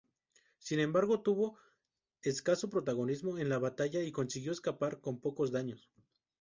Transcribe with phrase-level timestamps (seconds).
[0.57, 1.59] Sin embargo, tuvo
[2.23, 5.91] escaso protagonismo en la batalla y consiguió escapar con pocos daños.